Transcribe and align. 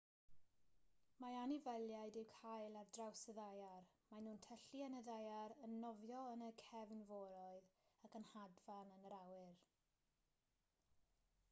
mae 1.23 1.35
anifeiliaid 1.41 2.15
i'w 2.21 2.23
cael 2.37 2.77
ar 2.81 2.89
draws 2.97 3.21
y 3.33 3.35
ddaear 3.41 3.85
maen 4.13 4.25
nhw'n 4.29 4.41
tyllu 4.47 4.81
yn 4.87 4.97
y 5.01 5.03
ddaear 5.11 5.55
yn 5.69 5.77
nofio 5.85 6.25
yn 6.33 6.47
y 6.49 6.49
cefnforoedd 6.65 7.71
ac 8.09 8.19
yn 8.23 8.29
hedfan 8.33 8.93
yn 8.99 9.09
yr 9.13 9.19
awyr 9.21 9.57